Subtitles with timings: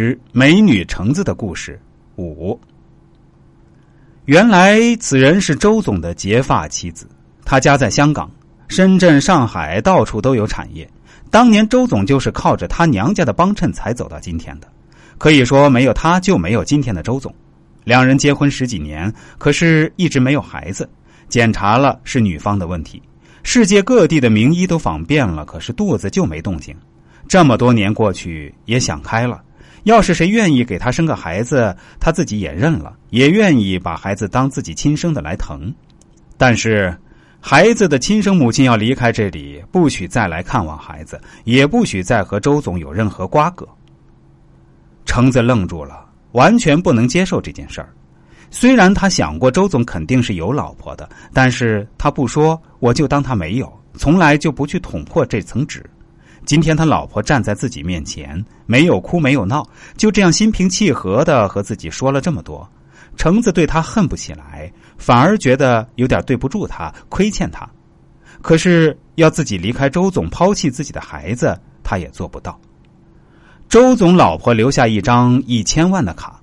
[0.00, 1.78] 之美女橙子的故事
[2.16, 2.58] 五。
[4.24, 7.06] 原来此人是周总的结发妻子，
[7.44, 8.30] 他家在香港、
[8.66, 10.90] 深圳、上海，到处都有产业。
[11.30, 14.66] 当年周总就是靠着他娘家的帮衬才走到今天的，
[15.18, 17.30] 可以说没有他就没有今天的周总。
[17.84, 20.88] 两人结婚十几年，可是一直没有孩子。
[21.28, 23.02] 检查了是女方的问题，
[23.42, 26.74] 世界各地的名医都访遍了，可是肚子就没动静。
[27.28, 29.42] 这么多年过去，也想开了。
[29.84, 35.72] 要是谁愿意给他生个孩子，他自己也认了，也愿意把孩子当自己亲生的来疼。
[36.36, 36.96] 但是，
[37.40, 43.66] 孩子的亲生母亲要离开这里，不许再来看望孩子，也不许再和周总有任何瓜葛。
[45.06, 47.88] 橙子愣住了，完全不能接受这件事儿。
[48.50, 55.84] 虽然他想过周总肯定是有老婆的，但是他不说，我就当他没有，从来就不去捅破这层纸。
[56.50, 59.64] 今天他老婆站在自己面前，没有哭没有闹，
[59.96, 62.68] 就这样心平气和的和自己说了这么多。
[63.16, 67.70] 橙子对他恨不起来，反而觉得有点对不住他，亏欠他。
[68.42, 72.60] 可是要自己离开周总，抛弃自己的孩子，他也做不到。
[73.68, 76.40] 周总老婆留下一张一千万的卡，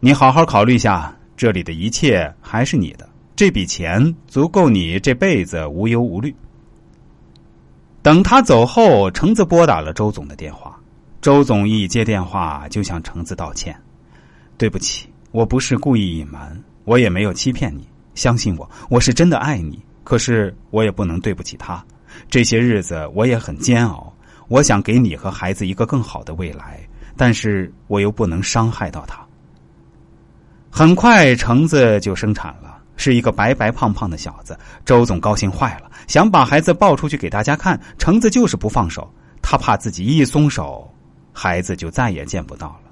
[0.00, 6.36] 你好好考虑一下，这里的一切还是你的，这笔钱足够你这辈子无忧无虑。
[8.02, 10.78] 等他走后，橙子拨打了周总的电话。
[11.20, 13.78] 周总一接电话就向橙子道歉
[14.56, 17.86] ：“对不起，我不是故意隐瞒，我也没有欺骗你。
[18.14, 19.78] 相信我，我是真的爱你。
[20.02, 21.84] 可是我也不能对不起他。
[22.30, 24.10] 这些日子我也很煎熬，
[24.48, 26.80] 我想给你和孩子一个更好的未来，
[27.18, 29.20] 但是我又不能伤害到他。”
[30.72, 32.79] 很快，橙子就生产了。
[33.00, 37.80] 是一个白白胖胖的小子，周总高兴坏了，想把孩子抱出去给大家看。
[37.96, 40.86] 橙子就是不放手，他怕自己一松手，
[41.32, 42.90] 孩子就再也见不到了。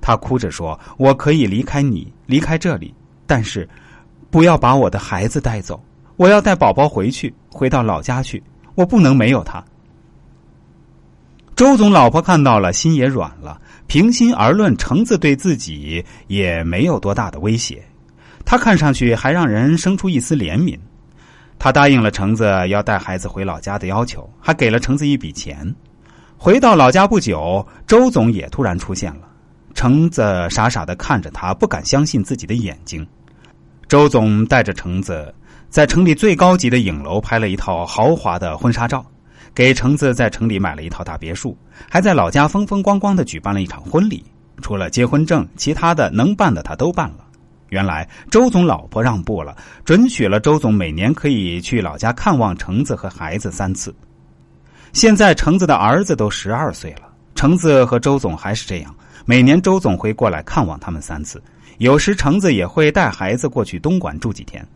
[0.00, 2.92] 他哭着说：“我可以离开你，离开这里，
[3.28, 3.68] 但是
[4.28, 5.80] 不要把我的孩子带走。
[6.16, 8.42] 我要带宝宝回去，回到老家去。
[8.74, 9.64] 我不能没有他。”
[11.54, 13.60] 周总老婆看到了，心也软了。
[13.86, 17.80] 平心而论，橙子对自己也没有多大的威胁。
[18.50, 20.74] 他看上去还让人生出一丝怜悯，
[21.58, 25.70] 他答应了橙子要带孩子回老家的要求，还给了橙子一笔钱。
[26.38, 29.28] 回到老家不久，周总也突然出现了。
[29.74, 33.06] 橙子傻傻的看着他，不敢相信自己的眼睛。
[33.86, 35.34] 周总带着橙子
[35.68, 39.04] 在城里最高级的影楼拍了一套豪华的婚纱照，
[39.54, 41.54] 给橙子在城里买了一套大别墅，
[41.90, 44.24] 还在老家风风光光的举办了一场婚礼。
[44.62, 47.26] 除了结婚证，其他的能办的他都办了。
[47.68, 53.94] 原来周总老婆让步了，准许了周总每年可以去老家看望橙子和孩子三次。
[54.92, 57.02] 现在橙子的儿子都十二岁了，
[57.34, 58.94] 橙子和周总还是这样，
[59.26, 61.42] 每年周总会过来看望他们三次，
[61.76, 64.66] 有时橙子也会带孩子过去东莞住几天。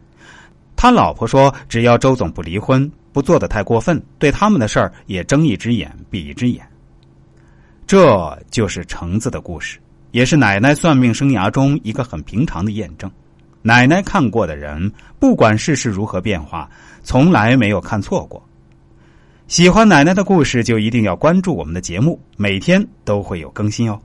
[0.76, 6.66] 他老婆说，只要周总不离婚，不做的太过分，对他们的事儿也睁一只眼闭一只眼。
[7.86, 9.78] 这就是橙子的故事。
[10.12, 13.10] 也是奶奶算命生涯中一个很平常的验证。
[13.62, 16.70] 奶奶看过的人，不管世事如何变化，
[17.02, 18.42] 从来没有看错过。
[19.48, 24.00] 喜欢奶奶的故事，就一定要关注我们的节目，每天都会有更新哦。